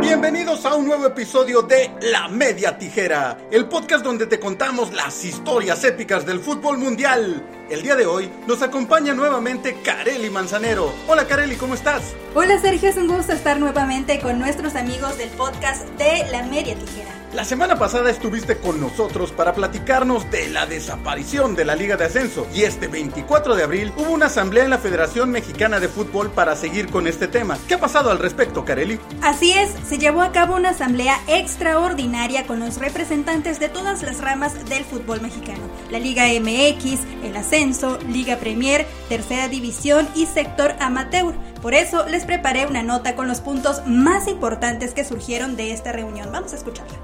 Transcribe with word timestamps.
Bienvenidos 0.00 0.64
a 0.64 0.74
un 0.74 0.86
nuevo 0.86 1.06
episodio 1.06 1.62
de 1.62 1.90
La 2.00 2.28
Media 2.28 2.78
Tijera, 2.78 3.36
el 3.50 3.68
podcast 3.68 4.04
donde 4.04 4.26
te 4.26 4.38
contamos 4.38 4.92
las 4.92 5.24
historias 5.24 5.84
épicas 5.84 6.24
del 6.24 6.40
fútbol 6.40 6.78
mundial. 6.78 7.63
El 7.70 7.82
día 7.82 7.96
de 7.96 8.04
hoy 8.04 8.30
nos 8.46 8.60
acompaña 8.60 9.14
nuevamente 9.14 9.80
Kareli 9.82 10.28
Manzanero. 10.28 10.92
Hola 11.08 11.26
Kareli, 11.26 11.56
¿cómo 11.56 11.72
estás? 11.72 12.14
Hola 12.34 12.60
Sergio, 12.60 12.90
es 12.90 12.96
un 12.98 13.08
gusto 13.08 13.32
estar 13.32 13.58
nuevamente 13.58 14.20
con 14.20 14.38
nuestros 14.38 14.74
amigos 14.74 15.16
del 15.16 15.30
podcast 15.30 15.88
de 15.96 16.26
La 16.30 16.42
Media 16.42 16.74
Tijera. 16.74 17.24
La 17.34 17.44
semana 17.44 17.76
pasada 17.76 18.10
estuviste 18.10 18.58
con 18.58 18.80
nosotros 18.80 19.32
para 19.32 19.54
platicarnos 19.54 20.30
de 20.30 20.50
la 20.50 20.66
desaparición 20.66 21.56
de 21.56 21.64
la 21.64 21.74
Liga 21.74 21.96
de 21.96 22.04
Ascenso 22.04 22.46
y 22.54 22.62
este 22.62 22.86
24 22.86 23.56
de 23.56 23.64
abril 23.64 23.92
hubo 23.96 24.12
una 24.12 24.26
asamblea 24.26 24.62
en 24.62 24.70
la 24.70 24.78
Federación 24.78 25.30
Mexicana 25.30 25.80
de 25.80 25.88
Fútbol 25.88 26.30
para 26.30 26.54
seguir 26.54 26.90
con 26.90 27.08
este 27.08 27.26
tema. 27.26 27.58
¿Qué 27.66 27.74
ha 27.74 27.80
pasado 27.80 28.12
al 28.12 28.20
respecto, 28.20 28.64
Kareli? 28.64 29.00
Así 29.20 29.52
es, 29.52 29.70
se 29.84 29.98
llevó 29.98 30.22
a 30.22 30.30
cabo 30.30 30.54
una 30.54 30.70
asamblea 30.70 31.18
extraordinaria 31.26 32.46
con 32.46 32.60
los 32.60 32.76
representantes 32.78 33.58
de 33.58 33.68
todas 33.68 34.02
las 34.04 34.20
ramas 34.20 34.68
del 34.68 34.84
fútbol 34.84 35.20
mexicano. 35.20 35.62
La 35.90 35.98
Liga 35.98 36.26
MX, 36.26 37.00
el 37.24 37.36
Ascenso, 37.54 37.98
Liga 38.08 38.38
Premier, 38.38 38.84
Tercera 39.08 39.46
División 39.46 40.08
y 40.16 40.26
Sector 40.26 40.74
Amateur. 40.80 41.32
Por 41.62 41.72
eso 41.72 42.04
les 42.08 42.24
preparé 42.24 42.66
una 42.66 42.82
nota 42.82 43.14
con 43.14 43.28
los 43.28 43.40
puntos 43.40 43.80
más 43.86 44.26
importantes 44.26 44.92
que 44.92 45.04
surgieron 45.04 45.54
de 45.54 45.72
esta 45.72 45.92
reunión. 45.92 46.32
Vamos 46.32 46.52
a 46.52 46.56
escucharla. 46.56 46.98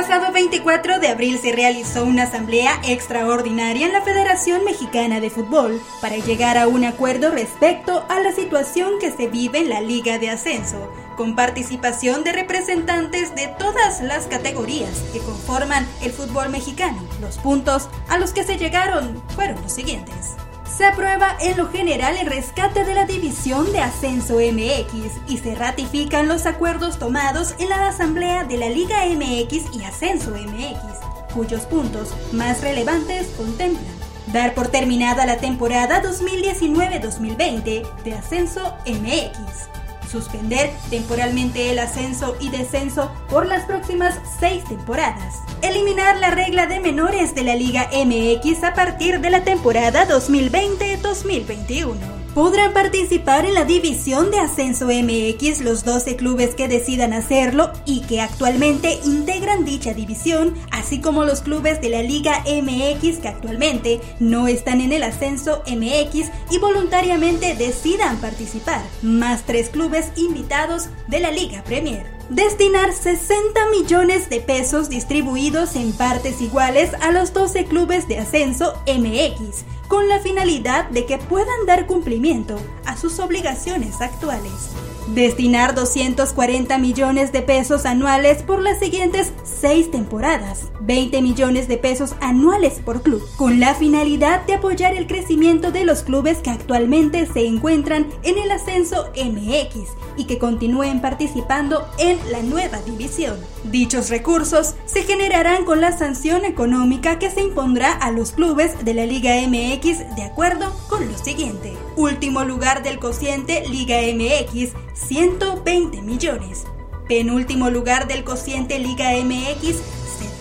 Pasado 0.00 0.32
24 0.32 0.98
de 0.98 1.08
abril 1.08 1.38
se 1.38 1.52
realizó 1.52 2.04
una 2.04 2.22
asamblea 2.22 2.80
extraordinaria 2.88 3.86
en 3.86 3.92
la 3.92 4.00
Federación 4.00 4.64
Mexicana 4.64 5.20
de 5.20 5.28
Fútbol 5.28 5.78
para 6.00 6.16
llegar 6.16 6.56
a 6.56 6.68
un 6.68 6.84
acuerdo 6.84 7.30
respecto 7.30 8.06
a 8.08 8.18
la 8.20 8.32
situación 8.32 8.92
que 8.98 9.10
se 9.10 9.26
vive 9.26 9.58
en 9.58 9.68
la 9.68 9.82
Liga 9.82 10.18
de 10.18 10.30
Ascenso, 10.30 10.90
con 11.18 11.36
participación 11.36 12.24
de 12.24 12.32
representantes 12.32 13.34
de 13.34 13.48
todas 13.58 14.00
las 14.00 14.26
categorías 14.26 15.02
que 15.12 15.18
conforman 15.18 15.86
el 16.00 16.12
fútbol 16.12 16.48
mexicano. 16.48 17.06
Los 17.20 17.36
puntos 17.36 17.90
a 18.08 18.16
los 18.16 18.32
que 18.32 18.44
se 18.44 18.56
llegaron 18.56 19.22
fueron 19.34 19.60
los 19.60 19.72
siguientes. 19.72 20.39
Se 20.80 20.86
aprueba 20.86 21.36
en 21.42 21.58
lo 21.58 21.68
general 21.68 22.16
el 22.16 22.24
rescate 22.24 22.86
de 22.86 22.94
la 22.94 23.04
División 23.04 23.70
de 23.70 23.80
Ascenso 23.80 24.36
MX 24.36 25.20
y 25.28 25.36
se 25.36 25.54
ratifican 25.54 26.26
los 26.26 26.46
acuerdos 26.46 26.98
tomados 26.98 27.54
en 27.58 27.68
la 27.68 27.88
Asamblea 27.88 28.44
de 28.44 28.56
la 28.56 28.70
Liga 28.70 29.04
MX 29.04 29.76
y 29.76 29.84
Ascenso 29.84 30.30
MX, 30.30 31.34
cuyos 31.34 31.66
puntos 31.66 32.14
más 32.32 32.62
relevantes 32.62 33.26
contemplan 33.36 33.84
dar 34.32 34.54
por 34.54 34.68
terminada 34.68 35.26
la 35.26 35.36
temporada 35.36 36.02
2019-2020 36.02 38.02
de 38.02 38.14
Ascenso 38.14 38.74
MX, 38.86 39.68
suspender 40.10 40.70
temporalmente 40.90 41.70
el 41.70 41.78
ascenso 41.78 42.36
y 42.40 42.50
descenso 42.50 43.10
por 43.28 43.46
las 43.46 43.64
próximas 43.64 44.18
seis 44.38 44.62
temporadas, 44.64 45.36
eliminar 45.62 46.18
la 46.18 46.30
regla 46.30 46.66
de 46.66 46.80
menores 46.80 47.34
de 47.34 47.44
la 47.44 47.54
Liga 47.54 47.88
MX 47.92 48.64
a 48.64 48.74
partir 48.74 49.20
de 49.20 49.30
la 49.30 49.44
temporada 49.44 50.06
2020-2021 50.08 52.19
podrán 52.34 52.72
participar 52.72 53.44
en 53.44 53.54
la 53.54 53.64
división 53.64 54.30
de 54.30 54.38
ascenso 54.38 54.86
MX 54.86 55.60
los 55.60 55.84
12 55.84 56.16
clubes 56.16 56.54
que 56.54 56.68
decidan 56.68 57.12
hacerlo 57.12 57.72
y 57.84 58.00
que 58.02 58.20
actualmente 58.20 58.98
integran 59.04 59.64
dicha 59.64 59.94
división, 59.94 60.54
así 60.70 61.00
como 61.00 61.24
los 61.24 61.40
clubes 61.40 61.80
de 61.80 61.88
la 61.88 62.02
Liga 62.02 62.44
MX 62.46 63.18
que 63.18 63.28
actualmente 63.28 64.00
no 64.20 64.48
están 64.48 64.80
en 64.80 64.92
el 64.92 65.02
ascenso 65.02 65.62
MX 65.66 66.30
y 66.50 66.58
voluntariamente 66.58 67.54
decidan 67.54 68.18
participar, 68.18 68.82
más 69.02 69.42
tres 69.44 69.68
clubes 69.68 70.12
invitados 70.16 70.88
de 71.08 71.20
la 71.20 71.30
Liga 71.30 71.62
Premier. 71.64 72.20
Destinar 72.30 72.92
60 72.92 73.60
millones 73.70 74.30
de 74.30 74.40
pesos 74.40 74.88
distribuidos 74.88 75.74
en 75.74 75.92
partes 75.92 76.40
iguales 76.40 76.92
a 77.00 77.10
los 77.10 77.32
12 77.32 77.64
clubes 77.64 78.06
de 78.06 78.18
ascenso 78.18 78.80
MX, 78.86 79.64
con 79.90 80.08
la 80.08 80.20
finalidad 80.20 80.88
de 80.90 81.04
que 81.04 81.18
puedan 81.18 81.66
dar 81.66 81.88
cumplimiento 81.88 82.56
a 82.86 82.96
sus 82.96 83.18
obligaciones 83.18 84.00
actuales. 84.00 84.70
Destinar 85.08 85.74
240 85.74 86.78
millones 86.78 87.32
de 87.32 87.42
pesos 87.42 87.84
anuales 87.84 88.44
por 88.44 88.62
las 88.62 88.78
siguientes 88.78 89.32
seis 89.42 89.90
temporadas, 89.90 90.70
20 90.82 91.20
millones 91.22 91.66
de 91.66 91.76
pesos 91.76 92.14
anuales 92.20 92.74
por 92.84 93.02
club, 93.02 93.20
con 93.36 93.58
la 93.58 93.74
finalidad 93.74 94.46
de 94.46 94.54
apoyar 94.54 94.94
el 94.94 95.08
crecimiento 95.08 95.72
de 95.72 95.84
los 95.84 96.04
clubes 96.04 96.38
que 96.38 96.50
actualmente 96.50 97.26
se 97.26 97.44
encuentran 97.44 98.06
en 98.22 98.38
el 98.38 98.52
ascenso 98.52 99.10
MX 99.16 99.88
y 100.16 100.26
que 100.26 100.38
continúen 100.38 101.00
participando 101.00 101.88
en 101.98 102.18
la 102.30 102.42
nueva 102.42 102.78
división. 102.82 103.36
Dichos 103.64 104.10
recursos 104.10 104.76
se 104.84 105.02
generarán 105.02 105.64
con 105.64 105.80
la 105.80 105.96
sanción 105.96 106.44
económica 106.44 107.18
que 107.18 107.30
se 107.30 107.40
impondrá 107.40 107.92
a 107.92 108.12
los 108.12 108.30
clubes 108.32 108.84
de 108.84 108.94
la 108.94 109.06
Liga 109.06 109.34
MX 109.46 109.79
de 109.80 110.24
acuerdo 110.24 110.76
con 110.88 111.10
lo 111.10 111.16
siguiente. 111.16 111.72
Último 111.96 112.44
lugar 112.44 112.82
del 112.82 112.98
cociente 112.98 113.66
Liga 113.66 113.96
MX, 114.14 114.72
120 114.92 116.02
millones. 116.02 116.66
Penúltimo 117.08 117.70
lugar 117.70 118.06
del 118.06 118.22
cociente 118.22 118.78
Liga 118.78 119.12
MX, 119.12 119.76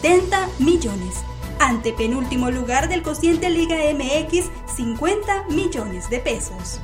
70 0.01 0.50
millones. 0.59 1.23
Antepenúltimo 1.57 2.51
lugar 2.51 2.89
del 2.89 3.01
cociente 3.01 3.50
Liga 3.50 3.77
MX, 3.94 4.50
50 4.75 5.45
millones 5.51 6.09
de 6.09 6.19
pesos. 6.19 6.81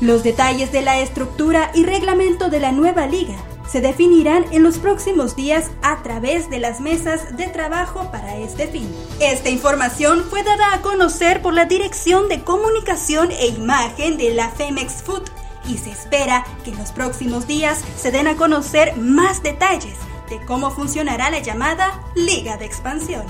Los 0.00 0.22
detalles 0.22 0.72
de 0.72 0.80
la 0.80 1.00
estructura 1.00 1.70
y 1.74 1.84
reglamento 1.84 2.48
de 2.48 2.60
la 2.60 2.72
nueva 2.72 3.06
liga 3.06 3.36
se 3.70 3.80
definirán 3.80 4.44
en 4.50 4.62
los 4.62 4.78
próximos 4.78 5.36
días 5.36 5.70
a 5.82 6.02
través 6.02 6.50
de 6.50 6.58
las 6.58 6.80
mesas 6.80 7.36
de 7.36 7.46
trabajo 7.48 8.10
para 8.10 8.36
este 8.36 8.66
fin. 8.66 8.88
Esta 9.20 9.50
información 9.50 10.24
fue 10.28 10.42
dada 10.42 10.74
a 10.74 10.82
conocer 10.82 11.42
por 11.42 11.54
la 11.54 11.66
Dirección 11.66 12.28
de 12.28 12.42
Comunicación 12.42 13.30
e 13.30 13.48
Imagen 13.48 14.16
de 14.16 14.34
la 14.34 14.50
Femex 14.50 15.02
Food 15.02 15.22
y 15.68 15.76
se 15.76 15.90
espera 15.90 16.44
que 16.64 16.70
en 16.70 16.78
los 16.78 16.92
próximos 16.92 17.46
días 17.46 17.84
se 17.96 18.10
den 18.10 18.26
a 18.26 18.36
conocer 18.36 18.96
más 18.96 19.42
detalles 19.42 19.98
de 20.30 20.40
cómo 20.46 20.70
funcionará 20.70 21.30
la 21.30 21.40
llamada 21.40 22.00
Liga 22.14 22.56
de 22.56 22.66
Expansión. 22.66 23.24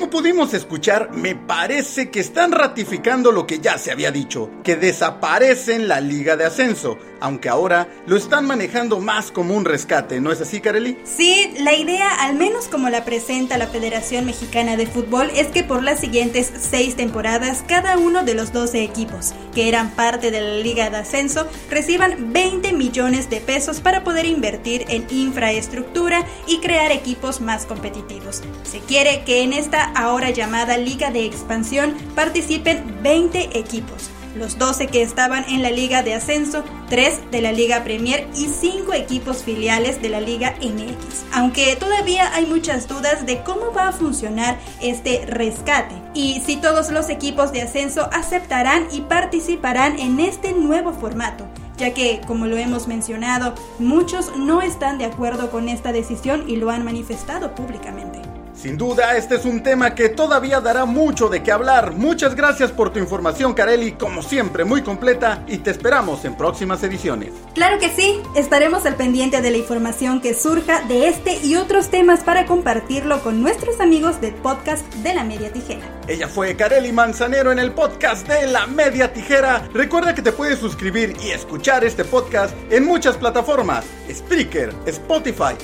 Como 0.00 0.12
pudimos 0.12 0.54
escuchar, 0.54 1.10
me 1.12 1.36
parece 1.36 2.08
que 2.08 2.20
están 2.20 2.52
ratificando 2.52 3.32
lo 3.32 3.46
que 3.46 3.58
ya 3.58 3.76
se 3.76 3.92
había 3.92 4.10
dicho, 4.10 4.48
que 4.64 4.74
desaparecen 4.74 5.88
la 5.88 6.00
Liga 6.00 6.38
de 6.38 6.46
Ascenso, 6.46 6.96
aunque 7.20 7.50
ahora 7.50 7.86
lo 8.06 8.16
están 8.16 8.46
manejando 8.46 8.98
más 8.98 9.30
como 9.30 9.54
un 9.54 9.66
rescate, 9.66 10.18
¿no 10.18 10.32
es 10.32 10.40
así, 10.40 10.62
Kareli? 10.62 10.96
Sí, 11.04 11.52
la 11.58 11.74
idea, 11.74 12.14
al 12.14 12.34
menos 12.34 12.66
como 12.66 12.88
la 12.88 13.04
presenta 13.04 13.58
la 13.58 13.66
Federación 13.66 14.24
Mexicana 14.24 14.78
de 14.78 14.86
Fútbol, 14.86 15.28
es 15.34 15.48
que 15.48 15.64
por 15.64 15.82
las 15.82 16.00
siguientes 16.00 16.50
seis 16.58 16.96
temporadas, 16.96 17.62
cada 17.68 17.98
uno 17.98 18.24
de 18.24 18.32
los 18.32 18.54
12 18.54 18.82
equipos 18.82 19.34
que 19.54 19.68
eran 19.68 19.90
parte 19.90 20.30
de 20.30 20.40
la 20.40 20.56
Liga 20.62 20.90
de 20.90 20.98
Ascenso 20.98 21.46
reciban 21.70 22.32
20 22.32 22.72
millones 22.72 23.28
de 23.30 23.40
pesos 23.40 23.80
para 23.80 24.04
poder 24.04 24.24
invertir 24.26 24.86
en 24.88 25.06
infraestructura 25.10 26.24
y 26.46 26.60
crear 26.60 26.92
equipos 26.92 27.40
más 27.40 27.66
competitivos. 27.66 28.42
Se 28.62 28.80
quiere 28.80 29.24
que 29.24 29.42
en 29.42 29.52
esta 29.52 29.89
ahora 29.94 30.30
llamada 30.30 30.76
Liga 30.76 31.10
de 31.10 31.24
Expansión 31.24 31.94
participen 32.14 32.98
20 33.02 33.58
equipos, 33.58 34.10
los 34.36 34.58
12 34.58 34.86
que 34.86 35.02
estaban 35.02 35.44
en 35.48 35.62
la 35.62 35.70
Liga 35.70 36.02
de 36.02 36.14
Ascenso, 36.14 36.64
3 36.88 37.30
de 37.30 37.42
la 37.42 37.52
Liga 37.52 37.84
Premier 37.84 38.26
y 38.34 38.46
5 38.46 38.92
equipos 38.94 39.42
filiales 39.42 40.00
de 40.02 40.08
la 40.08 40.20
Liga 40.20 40.54
MX. 40.60 41.24
Aunque 41.32 41.76
todavía 41.76 42.34
hay 42.34 42.46
muchas 42.46 42.88
dudas 42.88 43.26
de 43.26 43.42
cómo 43.42 43.72
va 43.72 43.88
a 43.88 43.92
funcionar 43.92 44.58
este 44.80 45.26
rescate 45.26 45.94
y 46.14 46.42
si 46.44 46.56
todos 46.56 46.90
los 46.90 47.08
equipos 47.08 47.52
de 47.52 47.62
ascenso 47.62 48.08
aceptarán 48.12 48.86
y 48.92 49.02
participarán 49.02 49.98
en 49.98 50.20
este 50.20 50.52
nuevo 50.52 50.92
formato 50.92 51.48
ya 51.80 51.94
que, 51.94 52.20
como 52.26 52.46
lo 52.46 52.58
hemos 52.58 52.86
mencionado, 52.86 53.54
muchos 53.78 54.36
no 54.36 54.60
están 54.60 54.98
de 54.98 55.06
acuerdo 55.06 55.50
con 55.50 55.68
esta 55.68 55.92
decisión 55.92 56.44
y 56.46 56.56
lo 56.56 56.70
han 56.70 56.84
manifestado 56.84 57.54
públicamente. 57.54 58.20
Sin 58.60 58.76
duda, 58.76 59.16
este 59.16 59.36
es 59.36 59.46
un 59.46 59.62
tema 59.62 59.94
que 59.94 60.10
todavía 60.10 60.60
dará 60.60 60.84
mucho 60.84 61.30
de 61.30 61.42
qué 61.42 61.50
hablar. 61.50 61.92
Muchas 61.92 62.34
gracias 62.34 62.70
por 62.70 62.92
tu 62.92 62.98
información, 62.98 63.54
Carelli, 63.54 63.92
como 63.92 64.22
siempre, 64.22 64.64
muy 64.64 64.82
completa 64.82 65.42
y 65.46 65.58
te 65.58 65.70
esperamos 65.70 66.26
en 66.26 66.36
próximas 66.36 66.82
ediciones. 66.82 67.32
Claro 67.54 67.78
que 67.78 67.88
sí, 67.88 68.20
estaremos 68.36 68.84
al 68.84 68.96
pendiente 68.96 69.40
de 69.40 69.50
la 69.50 69.56
información 69.56 70.20
que 70.20 70.34
surja 70.34 70.82
de 70.82 71.08
este 71.08 71.38
y 71.42 71.56
otros 71.56 71.88
temas 71.88 72.22
para 72.22 72.44
compartirlo 72.44 73.22
con 73.22 73.40
nuestros 73.40 73.80
amigos 73.80 74.20
del 74.20 74.34
podcast 74.34 74.84
de 74.96 75.14
la 75.14 75.24
Media 75.24 75.50
Tijera. 75.50 75.80
Ella 76.06 76.28
fue 76.28 76.54
Carelli 76.54 76.92
Manzanero 76.92 77.52
en 77.52 77.60
el 77.60 77.72
podcast 77.72 78.28
de 78.28 78.46
La 78.46 78.66
Media 78.66 79.10
Tijera. 79.10 79.70
Recuerda 79.72 80.14
que 80.14 80.20
te 80.20 80.32
puedes 80.32 80.58
suscribir 80.58 81.16
y 81.22 81.30
escuchar 81.30 81.82
este 81.82 82.04
podcast 82.04 82.54
en 82.70 82.84
muchas 82.84 83.16
plataformas: 83.16 83.86
Spreaker, 84.12 84.74
Spotify, 84.84 85.54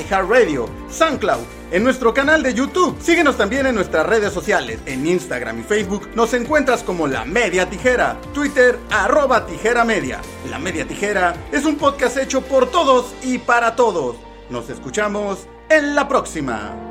iHeartRadio, 0.00 0.70
SoundCloud, 0.88 1.44
en 1.70 1.84
nuestro 1.84 2.14
canal 2.14 2.42
de 2.42 2.54
YouTube. 2.54 2.96
Síguenos 3.00 3.36
también 3.36 3.66
en 3.66 3.74
nuestras 3.74 4.06
redes 4.06 4.32
sociales. 4.32 4.80
En 4.86 5.06
Instagram 5.06 5.60
y 5.60 5.62
Facebook 5.62 6.08
nos 6.14 6.32
encuentras 6.34 6.82
como 6.82 7.06
La 7.06 7.24
Media 7.24 7.68
Tijera, 7.68 8.20
Twitter 8.32 8.78
arroba 8.90 9.46
Tijera 9.46 9.84
Media. 9.84 10.20
La 10.50 10.58
Media 10.58 10.86
Tijera 10.86 11.34
es 11.52 11.64
un 11.64 11.76
podcast 11.76 12.16
hecho 12.16 12.42
por 12.42 12.70
todos 12.70 13.14
y 13.22 13.38
para 13.38 13.76
todos. 13.76 14.16
Nos 14.50 14.70
escuchamos 14.70 15.46
en 15.68 15.94
la 15.94 16.08
próxima. 16.08 16.85